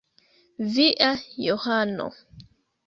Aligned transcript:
Via 0.73 1.11
Johano. 1.41 2.07